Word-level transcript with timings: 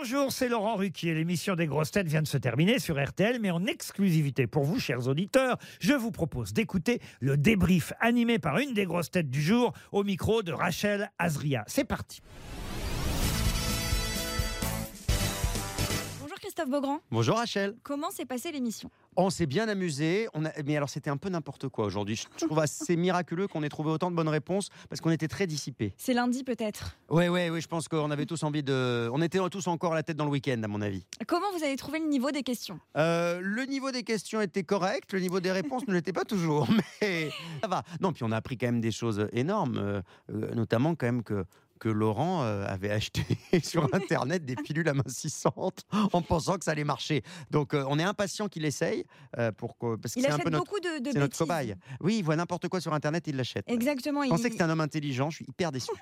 Bonjour, 0.00 0.30
c'est 0.30 0.48
Laurent 0.48 0.76
Ruquier. 0.76 1.12
L'émission 1.12 1.56
des 1.56 1.66
grosses 1.66 1.90
têtes 1.90 2.06
vient 2.06 2.22
de 2.22 2.28
se 2.28 2.38
terminer 2.38 2.78
sur 2.78 3.04
RTL, 3.04 3.40
mais 3.40 3.50
en 3.50 3.66
exclusivité 3.66 4.46
pour 4.46 4.62
vous, 4.62 4.78
chers 4.78 5.08
auditeurs, 5.08 5.58
je 5.80 5.92
vous 5.92 6.12
propose 6.12 6.52
d'écouter 6.52 7.00
le 7.18 7.36
débrief 7.36 7.92
animé 7.98 8.38
par 8.38 8.58
une 8.58 8.74
des 8.74 8.84
grosses 8.84 9.10
têtes 9.10 9.28
du 9.28 9.42
jour 9.42 9.72
au 9.90 10.04
micro 10.04 10.44
de 10.44 10.52
Rachel 10.52 11.10
Azria. 11.18 11.64
C'est 11.66 11.82
parti. 11.82 12.20
Bonjour 16.20 16.38
Christophe 16.38 16.70
Beaugrand. 16.70 17.00
Bonjour 17.10 17.36
Rachel. 17.36 17.74
Comment 17.82 18.12
s'est 18.12 18.24
passée 18.24 18.52
l'émission? 18.52 18.92
On 19.20 19.30
s'est 19.30 19.46
bien 19.46 19.68
amusé. 19.68 20.28
On 20.32 20.44
a... 20.44 20.50
Mais 20.64 20.76
alors 20.76 20.88
c'était 20.88 21.10
un 21.10 21.16
peu 21.16 21.28
n'importe 21.28 21.68
quoi 21.68 21.86
aujourd'hui. 21.86 22.14
Je 22.14 22.46
trouve 22.46 22.60
assez 22.60 22.94
miraculeux 22.94 23.48
qu'on 23.48 23.64
ait 23.64 23.68
trouvé 23.68 23.90
autant 23.90 24.12
de 24.12 24.16
bonnes 24.16 24.28
réponses 24.28 24.68
parce 24.88 25.00
qu'on 25.00 25.10
était 25.10 25.26
très 25.26 25.48
dissipés. 25.48 25.92
C'est 25.96 26.14
lundi 26.14 26.44
peut-être. 26.44 26.96
Ouais, 27.10 27.28
ouais, 27.28 27.50
ouais. 27.50 27.60
Je 27.60 27.66
pense 27.66 27.88
qu'on 27.88 28.12
avait 28.12 28.26
tous 28.26 28.44
envie 28.44 28.62
de. 28.62 29.10
On 29.12 29.20
était 29.20 29.40
tous 29.50 29.66
encore 29.66 29.92
la 29.92 30.04
tête 30.04 30.16
dans 30.16 30.24
le 30.24 30.30
week-end, 30.30 30.62
à 30.62 30.68
mon 30.68 30.80
avis. 30.80 31.04
Comment 31.26 31.50
vous 31.56 31.64
avez 31.64 31.74
trouvé 31.74 31.98
le 31.98 32.06
niveau 32.06 32.30
des 32.30 32.44
questions? 32.44 32.78
Euh, 32.96 33.40
le 33.42 33.64
niveau 33.64 33.90
des 33.90 34.04
questions 34.04 34.40
était 34.40 34.62
correct. 34.62 35.12
Le 35.12 35.18
niveau 35.18 35.40
des 35.40 35.50
réponses 35.50 35.88
ne 35.88 35.94
l'était 35.94 36.12
pas 36.12 36.24
toujours, 36.24 36.68
mais 37.02 37.30
ça 37.60 37.66
va. 37.66 37.82
Non, 38.00 38.12
puis 38.12 38.22
on 38.22 38.30
a 38.30 38.36
appris 38.36 38.56
quand 38.56 38.66
même 38.66 38.80
des 38.80 38.92
choses 38.92 39.26
énormes, 39.32 39.78
euh, 39.78 40.00
euh, 40.32 40.54
notamment 40.54 40.94
quand 40.94 41.06
même 41.06 41.24
que 41.24 41.44
que 41.78 41.88
Laurent 41.88 42.42
euh, 42.42 42.66
avait 42.66 42.90
acheté 42.90 43.22
sur 43.62 43.88
Internet 43.94 44.44
des 44.44 44.56
pilules 44.56 44.88
amincissantes 44.88 45.82
en 46.12 46.22
pensant 46.22 46.56
que 46.58 46.64
ça 46.64 46.72
allait 46.72 46.84
marcher. 46.84 47.22
Donc 47.50 47.74
euh, 47.74 47.84
on 47.88 47.98
est 47.98 48.02
impatient 48.04 48.48
qu'il 48.48 48.64
essaye 48.64 49.04
euh, 49.38 49.52
pour 49.52 49.78
que, 49.78 49.96
parce 49.96 50.14
que 50.14 50.20
Il 50.20 50.26
un 50.26 50.30
achète 50.30 50.44
peu 50.44 50.50
notre, 50.50 50.64
beaucoup 50.64 50.80
de, 50.80 50.98
de 51.02 51.10
c'est 51.12 51.18
notre 51.18 51.36
cobaye. 51.38 51.74
Oui, 52.00 52.18
il 52.18 52.22
voit 52.24 52.36
n'importe 52.36 52.68
quoi 52.68 52.80
sur 52.80 52.92
Internet, 52.92 53.24
il 53.26 53.36
l'achète. 53.36 53.64
Exactement. 53.68 54.22
Je 54.22 54.26
il- 54.26 54.30
pensais 54.30 54.44
que 54.48 54.52
c'était 54.52 54.64
un 54.64 54.70
homme 54.70 54.80
intelligent, 54.80 55.30
je 55.30 55.36
suis 55.36 55.46
hyper 55.48 55.72
déçu. 55.72 55.90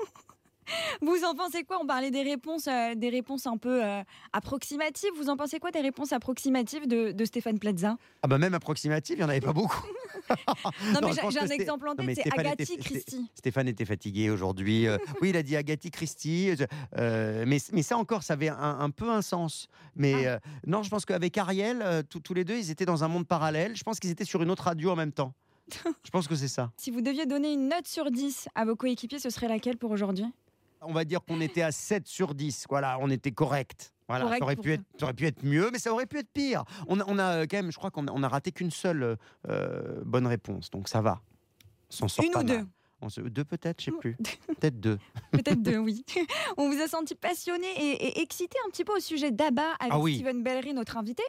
Vous 1.01 1.23
en 1.25 1.35
pensez 1.37 1.63
quoi? 1.63 1.79
On 1.81 1.87
parlait 1.87 2.11
des 2.11 2.25
réponses, 2.25 2.67
euh, 2.67 2.97
des 2.97 3.09
réponses 3.09 3.47
un 3.47 3.57
peu 3.57 3.85
euh, 3.85 4.03
approximatives. 4.33 5.11
Vous 5.17 5.29
en 5.29 5.37
pensez 5.37 5.61
quoi 5.61 5.71
des 5.71 5.81
réponses 5.81 6.13
approximatives 6.13 6.89
de, 6.89 7.13
de 7.13 7.25
Stéphane 7.25 7.61
Plaza? 7.61 7.97
Ah 8.23 8.27
bah 8.27 8.39
même 8.39 8.53
approximatif, 8.55 9.15
il 9.15 9.19
n'y 9.19 9.25
en 9.25 9.29
avait 9.29 9.41
pas 9.41 9.53
beaucoup. 9.53 9.87
Non, 10.93 11.01
mais 11.03 11.13
j'ai 11.31 11.39
un 11.41 11.47
exemple 11.49 11.89
en 11.89 11.95
tête, 11.95 12.07
c'est 12.15 12.73
était- 12.75 12.77
Christie. 12.77 13.31
Stéphane 13.35 13.69
était 13.69 13.85
fatigué 13.85 14.31
aujourd'hui. 14.31 14.87
Euh, 14.87 14.99
oui, 15.23 15.31
il 15.31 15.37
a 15.37 15.43
dit 15.43 15.57
Agathe 15.57 15.91
Christie. 15.91 16.53
euh, 16.97 17.45
mais, 17.47 17.59
mais 17.73 17.83
ça 17.83 17.97
encore, 17.97 18.23
ça 18.23 18.33
avait 18.35 18.49
un, 18.49 18.57
un 18.81 18.91
peu 18.91 19.11
un 19.11 19.23
sens. 19.23 19.69
Mais 19.95 20.27
Ah. 20.27 20.31
euh, 20.31 20.39
non, 20.67 20.83
je 20.83 20.91
pense 20.91 21.05
qu'avec 21.05 21.37
Ariel, 21.39 22.05
tous- 22.11 22.21
tous 22.21 22.35
les 22.35 22.45
deux, 22.45 22.57
ils 22.57 22.71
étaient 22.71 22.87
dans 22.87 23.05
un 23.05 23.09
monde 23.09 23.27
parallèle. 23.27 23.77
Je 23.77 23.83
pense 23.85 24.01
qu'ils 24.01 24.11
étaient 24.11 24.25
sur 24.25 24.43
une 24.43 24.51
autre 24.51 24.65
radio 24.65 24.91
en 24.91 24.97
même 24.97 25.13
temps. 25.13 25.33
Je 26.05 26.11
pense 26.11 26.29
que 26.29 26.37
c'est 26.37 26.47
ça. 26.49 26.71
Si 26.77 26.93
vous 26.93 27.01
deviez 27.01 27.27
donner 27.27 27.53
une 27.53 27.69
note 27.69 27.89
sur 27.89 28.13
10 28.13 28.49
à 28.55 28.65
vos 28.65 28.77
coéquipiers, 28.77 29.19
ce 29.19 29.31
serait 29.31 29.49
laquelle 29.49 29.77
pour 29.77 29.91
aujourd'hui? 29.91 30.25
On 30.81 30.93
va 30.93 31.05
dire 31.05 31.21
qu'on 31.25 31.41
était 31.41 31.63
à 31.63 31.73
7 31.73 32.07
sur 32.07 32.37
10. 32.37 32.67
Voilà, 32.69 32.99
on 33.01 33.11
était 33.11 33.33
correct. 33.33 33.93
Voilà, 34.09 34.25
Correct 34.25 34.39
ça, 34.39 34.45
aurait 34.45 34.57
pu 34.57 34.73
être, 34.73 34.85
ça 34.99 35.07
aurait 35.07 35.15
pu 35.15 35.27
être 35.27 35.43
mieux, 35.43 35.71
mais 35.73 35.79
ça 35.79 35.93
aurait 35.93 36.07
pu 36.07 36.19
être 36.19 36.31
pire. 36.33 36.65
On 36.87 37.01
a, 37.01 37.05
on 37.09 37.19
a 37.19 37.39
euh, 37.39 37.47
quand 37.51 37.57
même, 37.57 37.73
je 37.73 37.77
crois 37.77 37.91
qu'on 37.91 38.07
a, 38.07 38.13
on 38.13 38.23
a 38.23 38.29
raté 38.29 38.53
qu'une 38.53 38.71
seule 38.71 39.17
euh, 39.49 40.01
bonne 40.05 40.27
réponse, 40.27 40.71
donc 40.71 40.89
ça 40.89 41.01
va. 41.01 41.21
On 41.91 41.95
s'en 41.95 42.09
sort 42.09 42.25
Une 42.25 42.31
pas 42.31 42.41
ou 42.41 42.45
deux. 42.45 42.67
On 43.03 43.09
se- 43.11 43.21
Deux 43.21 43.45
peut-être, 43.45 43.81
je 43.81 43.87
sais 43.87 43.91
plus. 43.93 44.17
Peut-être 44.47 44.81
deux. 44.81 44.99
Peut-être 45.33 45.63
deux, 45.63 45.77
oui. 45.77 46.03
On 46.57 46.71
vous 46.71 46.81
a 46.81 46.89
senti 46.89 47.15
passionné 47.15 47.67
et, 47.79 48.07
et 48.07 48.21
excité 48.23 48.57
un 48.67 48.71
petit 48.71 48.85
peu 48.85 48.95
au 48.97 49.01
sujet 49.01 49.31
d'Abba 49.31 49.65
avec 49.79 49.93
Ah 49.93 49.99
oui. 49.99 50.15
Steven 50.17 50.43
Bellery, 50.43 50.73
notre 50.73 50.97
invité. 50.97 51.23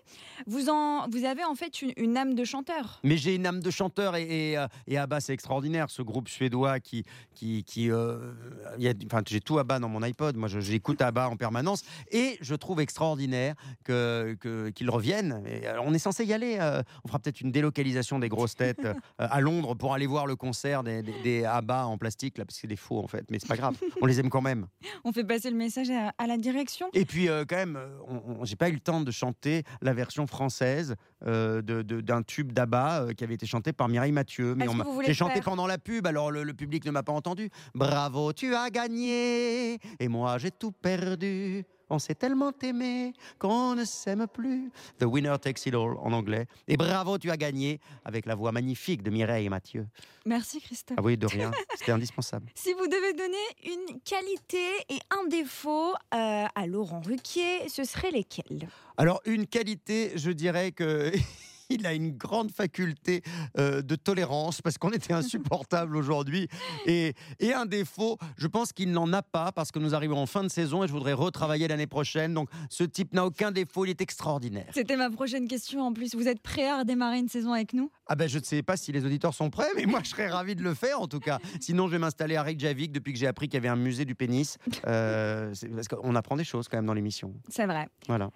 Vous, 0.46 0.70
en, 0.70 1.10
vous 1.10 1.26
avez 1.26 1.44
en 1.44 1.56
fait 1.56 1.82
une, 1.82 1.92
une 1.98 2.16
âme 2.16 2.36
de 2.36 2.46
chanteur. 2.46 3.02
Mais 3.04 3.18
j'ai 3.18 3.36
une 3.36 3.46
âme 3.46 3.60
de 3.60 3.70
chanteur 3.70 4.16
et, 4.16 4.52
et, 4.52 4.58
euh, 4.58 4.68
et 4.88 4.98
ABBA, 4.98 5.20
c'est 5.20 5.34
extraordinaire, 5.34 5.90
ce 5.90 6.02
groupe 6.02 6.30
suédois 6.30 6.80
qui. 6.80 7.04
qui, 7.36 7.66
qui 7.66 7.92
euh, 7.92 8.32
il 8.78 8.84
y 8.86 8.88
a- 8.88 8.94
enfin, 9.06 9.22
j'ai 9.28 9.42
tout 9.42 9.60
ABBA 9.60 9.80
dans 9.80 9.90
mon 9.90 10.02
iPod, 10.04 10.38
moi 10.38 10.48
j'écoute 10.48 11.02
ABBA 11.02 11.30
en 11.30 11.36
permanence 11.36 11.84
et 12.12 12.38
je 12.40 12.56
trouve 12.56 12.80
extraordinaire 12.80 13.56
que, 13.84 14.38
que- 14.40 14.70
qu'ils 14.70 14.90
reviennent. 14.90 15.44
Alors, 15.66 15.84
on 15.86 15.94
est 15.94 16.00
censé 16.00 16.24
y 16.26 16.34
aller, 16.34 16.58
euh, 16.62 16.82
on 17.04 17.08
fera 17.10 17.20
peut-être 17.20 17.42
une 17.42 17.52
délocalisation 17.52 18.20
des 18.20 18.30
grosses 18.30 18.56
têtes 18.56 18.86
euh, 18.86 18.94
à 19.18 19.42
Londres 19.42 19.76
pour 19.76 19.94
aller 19.94 20.08
voir 20.08 20.26
le 20.28 20.36
concert 20.38 20.84
des, 20.84 21.02
des, 21.04 21.22
des 21.24 21.44
En 21.62 21.98
plastique, 21.98 22.38
là, 22.38 22.46
parce 22.46 22.56
que 22.56 22.62
c'est 22.62 22.68
des 22.68 22.76
faux 22.76 23.00
en 23.00 23.08
fait, 23.08 23.26
mais 23.32 23.40
c'est 23.40 23.48
pas 23.48 23.58
grave, 23.58 23.76
on 24.02 24.06
les 24.06 24.20
aime 24.20 24.30
quand 24.30 24.42
même. 24.42 24.68
On 25.04 25.12
fait 25.12 25.24
passer 25.24 25.50
le 25.50 25.56
message 25.58 25.90
à, 25.90 26.14
à 26.18 26.28
la 26.28 26.38
direction. 26.38 26.88
Et 26.94 27.06
puis 27.06 27.30
euh, 27.30 27.46
quand 27.48 27.56
même, 27.56 27.78
euh, 27.78 28.44
j'ai 28.44 28.56
pas 28.56 28.70
eu 28.70 28.74
le 28.74 28.80
temps 28.80 29.02
de 29.02 29.12
chanter 29.12 29.64
la 29.82 29.94
version 29.94 30.28
française 30.28 30.96
euh, 31.26 31.62
de- 31.62 31.82
de- 31.82 32.02
d'un 32.02 32.22
tube 32.24 32.52
d'Abba 32.52 33.02
euh, 33.04 33.14
qui 33.14 33.24
avait 33.24 33.34
été 33.36 33.46
chanté 33.46 33.74
par 33.74 33.88
Mireille 33.90 34.12
Mathieu. 34.12 34.54
Mais 34.56 34.66
j'ai 35.06 35.14
chanté 35.14 35.36
pendant 35.46 35.68
la 35.68 35.78
pub, 35.78 36.06
alors 36.08 36.32
le, 36.32 36.44
le 36.44 36.54
public 36.54 36.86
ne 36.86 36.92
m'a 36.92 37.04
pas 37.04 37.14
entendu. 37.14 37.50
Bravo, 37.76 38.34
tu 38.34 38.54
as 38.56 38.70
gagné, 38.70 39.80
et 40.00 40.08
moi 40.08 40.38
j'ai 40.38 40.52
tout 40.52 40.72
perdu. 40.72 41.64
On 41.90 42.00
s'est 42.00 42.16
tellement 42.16 42.52
aimé 42.62 43.14
qu'on 43.40 43.76
ne 43.76 43.86
s'aime 43.86 44.28
plus. 44.28 44.72
The 45.00 45.06
winner 45.06 45.36
takes 45.42 45.66
it 45.66 45.74
all 45.74 45.98
en 46.00 46.12
anglais. 46.12 46.48
Et 46.68 46.76
bravo, 46.78 47.18
tu 47.18 47.32
as 47.32 47.38
gagné 47.38 47.80
avec 48.04 48.26
la 48.26 48.36
voix 48.36 48.52
magnifique 48.52 49.04
de 49.04 49.10
Mireille 49.10 49.50
Mathieu. 49.50 49.88
Merci 50.26 50.60
Christophe. 50.60 50.98
Ah 51.00 51.04
oui, 51.04 51.18
de 51.18 51.28
rien, 51.28 51.52
c'était 51.76 51.92
indispensable. 51.92 52.52
Si 52.56 52.74
vous 52.74 52.88
devez 52.88 53.14
donner 53.14 53.38
une 53.64 54.02
qualité 54.02 54.58
et 54.90 55.00
un 55.10 55.28
défaut 55.28 55.94
euh, 56.14 56.46
à 56.54 56.68
Laurent 56.68 57.00
Ruquier, 57.00 57.70
ce 57.70 57.86
serait 57.86 58.12
lesquels? 58.12 58.68
Alors, 58.98 59.22
une 59.26 59.48
qualité, 59.48 60.12
je 60.16 60.32
dirais 60.32 60.72
que. 60.72 61.12
Il 61.70 61.86
a 61.86 61.94
une 61.94 62.12
grande 62.12 62.52
faculté 62.52 63.22
euh, 63.58 63.82
de 63.82 63.96
tolérance 63.96 64.62
parce 64.62 64.78
qu'on 64.78 64.92
était 64.92 65.14
insupportable 65.14 65.98
aujourd'hui. 65.98 66.48
Et, 66.86 67.14
et 67.40 67.54
un 67.54 67.66
défaut, 67.66 68.18
je 68.38 68.48
pense 68.48 68.72
qu'il 68.72 68.92
n'en 68.92 69.12
a 69.12 69.22
pas 69.22 69.52
parce 69.52 69.72
que 69.72 69.80
nous 69.80 69.94
arrivons 69.94 70.18
en 70.18 70.26
fin 70.26 70.44
de 70.44 70.50
saison 70.50 70.84
et 70.84 70.88
je 70.88 70.94
voudrais 70.94 71.14
retravailler 71.14 71.68
l'année 71.68 71.88
prochaine. 71.88 72.34
Donc 72.34 72.50
ce 72.70 72.84
type 72.84 73.14
n'a 73.14 73.26
aucun 73.26 73.52
défaut, 73.52 73.86
il 73.86 73.90
est 73.90 74.02
extraordinaire. 74.02 74.68
C'était 74.74 74.96
ma 74.96 75.10
prochaine 75.10 75.48
question 75.48 75.82
en 75.82 75.94
plus. 75.94 76.16
Vous 76.16 76.28
êtes 76.28 76.42
prêt 76.42 76.68
à 76.68 76.80
redémarrer 76.80 77.20
une 77.20 77.30
saison 77.30 77.52
avec 77.52 77.74
nous? 77.74 77.92
Ah 78.08 78.16
ben 78.16 78.30
je 78.30 78.40
ne 78.40 78.44
sais 78.44 78.64
pas 78.64 78.78
si 78.78 78.92
les 78.94 79.06
auditeurs 79.06 79.34
sont 79.34 79.50
prêts, 79.50 79.68
mais 79.76 79.86
moi 79.86 80.00
je 80.04 80.10
serais 80.10 80.30
ravi 80.30 80.56
de 80.56 80.64
le 80.64 80.74
faire 80.74 81.02
en 81.02 81.08
tout 81.08 81.20
cas. 81.20 81.40
Sinon 81.60 81.88
je 81.88 81.92
vais 81.94 82.00
m'installer 82.00 82.38
à 82.38 82.44
Reykjavik 82.44 82.92
depuis 82.94 83.12
que 83.12 83.20
j'ai 83.20 83.28
appris 83.28 83.48
qu'il 83.48 83.56
y 83.56 83.58
avait 83.58 83.68
un 83.68 83.76
musée 83.76 84.06
du 84.06 84.16
pénis. 84.16 84.58
Euh, 84.88 85.54
parce 85.76 85.88
qu'on 85.88 86.16
apprend 86.16 86.38
des 86.38 86.44
choses 86.44 86.68
quand 86.68 86.78
même 86.78 86.86
dans 86.86 86.94
l'émission. 86.94 87.34
C'est 87.50 87.66
vrai. 87.66 87.88
Voilà. 88.08 88.32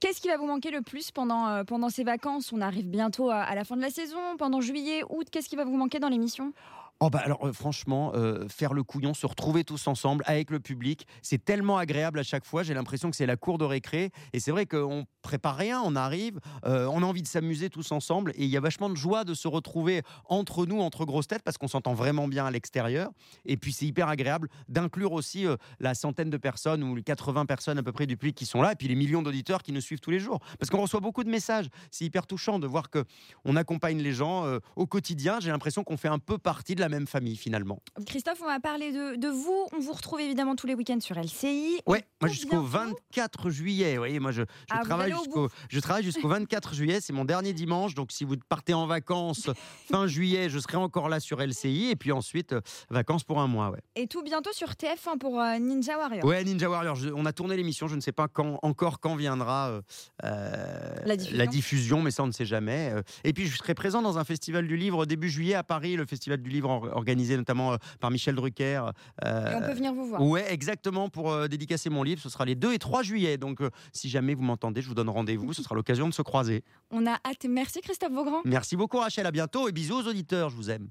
Qu'est-ce 0.00 0.20
qui 0.20 0.28
va 0.28 0.36
vous 0.36 0.46
manquer 0.46 0.70
le 0.70 0.82
plus 0.82 1.10
pendant, 1.10 1.48
euh, 1.48 1.88
ces 1.88 2.04
vacances? 2.04 2.52
On 2.52 2.60
arrive 2.60 2.88
bientôt 2.88 3.30
à 3.30 3.54
la 3.54 3.64
fin 3.64 3.76
de 3.76 3.82
la 3.82 3.90
saison, 3.90 4.36
pendant 4.38 4.60
juillet, 4.60 5.02
août. 5.08 5.28
Qu'est-ce 5.30 5.48
qui 5.48 5.56
va 5.56 5.64
vous 5.64 5.76
manquer 5.76 5.98
dans 5.98 6.08
l'émission? 6.08 6.52
Oh 7.00 7.10
bah 7.10 7.20
alors 7.24 7.46
euh, 7.46 7.52
franchement, 7.52 8.10
euh, 8.16 8.48
faire 8.48 8.74
le 8.74 8.82
couillon, 8.82 9.14
se 9.14 9.24
retrouver 9.24 9.62
tous 9.62 9.86
ensemble 9.86 10.24
avec 10.26 10.50
le 10.50 10.58
public, 10.58 11.06
c'est 11.22 11.44
tellement 11.44 11.78
agréable 11.78 12.18
à 12.18 12.24
chaque 12.24 12.44
fois. 12.44 12.64
J'ai 12.64 12.74
l'impression 12.74 13.08
que 13.08 13.14
c'est 13.14 13.24
la 13.24 13.36
cour 13.36 13.56
de 13.56 13.64
récré. 13.64 14.10
Et 14.32 14.40
c'est 14.40 14.50
vrai 14.50 14.66
qu'on 14.66 15.06
prépare 15.22 15.54
rien, 15.54 15.80
on 15.84 15.94
arrive, 15.94 16.40
euh, 16.64 16.86
on 16.86 17.04
a 17.04 17.06
envie 17.06 17.22
de 17.22 17.28
s'amuser 17.28 17.70
tous 17.70 17.92
ensemble. 17.92 18.32
Et 18.34 18.46
il 18.46 18.50
y 18.50 18.56
a 18.56 18.60
vachement 18.60 18.90
de 18.90 18.96
joie 18.96 19.22
de 19.22 19.32
se 19.34 19.46
retrouver 19.46 20.02
entre 20.24 20.66
nous, 20.66 20.80
entre 20.80 21.04
grosses 21.04 21.28
têtes, 21.28 21.44
parce 21.44 21.56
qu'on 21.56 21.68
s'entend 21.68 21.94
vraiment 21.94 22.26
bien 22.26 22.46
à 22.46 22.50
l'extérieur. 22.50 23.12
Et 23.44 23.56
puis 23.56 23.72
c'est 23.72 23.86
hyper 23.86 24.08
agréable 24.08 24.48
d'inclure 24.68 25.12
aussi 25.12 25.46
la 25.78 25.94
centaine 25.94 26.30
de 26.30 26.36
personnes 26.36 26.82
ou 26.82 26.96
les 26.96 27.04
80 27.04 27.46
personnes 27.46 27.78
à 27.78 27.82
peu 27.84 27.92
près 27.92 28.06
du 28.06 28.16
public 28.16 28.34
qui 28.34 28.46
sont 28.46 28.60
là, 28.60 28.72
et 28.72 28.74
puis 28.74 28.88
les 28.88 28.96
millions 28.96 29.22
d'auditeurs 29.22 29.62
qui 29.62 29.70
nous 29.70 29.80
suivent 29.80 30.00
tous 30.00 30.10
les 30.10 30.18
jours. 30.18 30.40
Parce 30.58 30.68
qu'on 30.68 30.82
reçoit 30.82 31.00
beaucoup 31.00 31.22
de 31.22 31.30
messages. 31.30 31.68
C'est 31.92 32.04
hyper 32.04 32.26
touchant 32.26 32.58
de 32.58 32.66
voir 32.66 32.90
que 32.90 33.04
on 33.44 33.54
accompagne 33.54 34.02
les 34.02 34.12
gens 34.12 34.44
au 34.74 34.86
quotidien. 34.86 35.38
J'ai 35.38 35.50
l'impression 35.50 35.84
qu'on 35.84 35.96
fait 35.96 36.08
un 36.08 36.18
peu 36.18 36.38
partie 36.38 36.74
de 36.74 36.80
la 36.80 36.87
même 36.88 37.06
famille 37.06 37.36
finalement. 37.36 37.80
Christophe, 38.06 38.40
on 38.42 38.46
va 38.46 38.60
parler 38.60 38.92
de, 38.92 39.16
de 39.16 39.28
vous. 39.28 39.66
On 39.72 39.80
vous 39.80 39.92
retrouve 39.92 40.20
évidemment 40.20 40.56
tous 40.56 40.66
les 40.66 40.74
week-ends 40.74 41.00
sur 41.00 41.16
LCI. 41.18 41.80
Ouais, 41.86 42.04
moi 42.20 42.30
jusqu'au 42.30 42.60
bientôt. 42.62 42.96
24 43.12 43.50
juillet. 43.50 43.92
Vous 43.92 43.98
voyez, 43.98 44.20
moi 44.20 44.30
je, 44.32 44.42
je 44.42 44.46
Ah, 44.70 44.80
travaille 44.84 45.12
jusqu'au 45.12 45.48
je 45.68 45.80
travaille 45.80 46.04
jusqu'au 46.04 46.28
24 46.28 46.74
juillet. 46.74 47.00
C'est 47.00 47.12
mon 47.12 47.24
dernier 47.24 47.52
dimanche. 47.52 47.94
Donc 47.94 48.12
si 48.12 48.24
vous 48.24 48.36
partez 48.48 48.74
en 48.74 48.86
vacances 48.86 49.48
fin 49.90 50.06
juillet, 50.06 50.48
je 50.48 50.58
serai 50.58 50.76
encore 50.76 51.08
là 51.08 51.20
sur 51.20 51.40
LCI. 51.40 51.90
Et 51.90 51.96
puis 51.96 52.12
ensuite 52.12 52.52
euh, 52.52 52.60
vacances 52.90 53.24
pour 53.24 53.40
un 53.40 53.46
mois. 53.46 53.70
Ouais. 53.70 53.80
Et 53.96 54.06
tout 54.06 54.22
bientôt 54.22 54.52
sur 54.52 54.68
TF1 54.70 55.18
pour 55.18 55.40
euh, 55.40 55.58
Ninja 55.58 55.96
Warrior. 55.98 56.24
Ouais, 56.24 56.44
Ninja 56.44 56.68
Warrior. 56.68 56.94
je- 56.96 57.10
on 57.10 57.26
a 57.26 57.32
tourné 57.32 57.56
l'émission. 57.56 57.88
Je 57.88 57.96
ne 57.96 58.00
sais 58.00 58.12
pas 58.12 58.28
quand 58.28 58.58
encore 58.62 59.00
quand 59.00 59.16
viendra 59.16 59.80
euh, 60.24 60.94
La 61.04 61.16
diffusion. 61.16 61.46
diffusion, 61.50 62.02
mais 62.02 62.10
ça 62.10 62.22
on 62.22 62.26
ne 62.26 62.32
sait 62.32 62.44
jamais. 62.46 62.92
Et 63.24 63.32
puis 63.32 63.46
je 63.46 63.56
serai 63.56 63.74
présent 63.74 64.02
dans 64.02 64.18
un 64.18 64.24
festival 64.24 64.66
du 64.66 64.76
livre 64.76 65.06
début 65.06 65.28
juillet 65.28 65.54
à 65.54 65.62
Paris, 65.64 65.96
le 65.96 66.06
festival 66.06 66.40
du 66.42 66.50
livre 66.50 66.68
or- 66.70 66.77
organisé 66.84 67.36
notamment 67.36 67.72
euh, 67.72 67.76
par 68.00 68.10
Michel 68.10 68.34
Drucker. 68.34 68.82
euh, 69.24 69.52
Et 69.52 69.54
on 69.56 69.60
peut 69.60 69.72
venir 69.74 69.92
vous 69.92 70.06
voir. 70.06 70.22
Ouais, 70.22 70.52
exactement, 70.52 71.08
pour 71.08 71.30
euh, 71.32 71.48
dédicacer 71.48 71.90
mon 71.90 72.02
livre. 72.02 72.20
Ce 72.22 72.28
sera 72.28 72.44
les 72.44 72.54
2 72.54 72.72
et 72.74 72.78
3 72.78 73.02
juillet. 73.02 73.36
Donc, 73.38 73.60
euh, 73.60 73.70
si 73.92 74.08
jamais 74.08 74.34
vous 74.34 74.42
m'entendez, 74.42 74.82
je 74.82 74.88
vous 74.88 74.94
donne 74.94 75.08
rendez-vous. 75.08 75.52
Ce 75.52 75.62
sera 75.62 75.74
l'occasion 75.74 76.08
de 76.08 76.14
se 76.14 76.22
croiser. 76.22 76.64
On 76.90 77.06
a 77.06 77.14
hâte. 77.24 77.46
Merci 77.48 77.80
Christophe 77.80 78.12
Vaugran. 78.12 78.40
Merci 78.44 78.76
beaucoup, 78.76 78.98
Rachel. 78.98 79.26
À 79.26 79.30
bientôt 79.30 79.68
et 79.68 79.72
bisous 79.72 79.96
aux 79.96 80.06
auditeurs. 80.08 80.50
Je 80.50 80.56
vous 80.56 80.70
aime. 80.70 80.88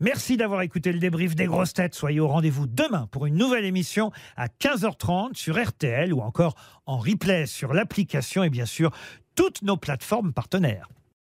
Merci 0.00 0.36
d'avoir 0.36 0.62
écouté 0.62 0.92
le 0.92 0.98
débrief 0.98 1.36
des 1.36 1.46
grosses 1.46 1.74
têtes. 1.74 1.94
Soyez 1.94 2.18
au 2.18 2.26
rendez-vous 2.26 2.66
demain 2.66 3.06
pour 3.12 3.26
une 3.26 3.36
nouvelle 3.36 3.64
émission 3.64 4.10
à 4.36 4.48
15h30 4.48 5.34
sur 5.36 5.62
RTL 5.62 6.12
ou 6.12 6.20
encore 6.20 6.54
en 6.86 6.98
replay 6.98 7.46
sur 7.46 7.72
l'application 7.72 8.42
et 8.42 8.50
bien 8.50 8.66
sûr 8.66 8.90
toutes 9.36 9.62
nos 9.62 9.76
plateformes 9.76 10.32
partenaires. 10.32 10.88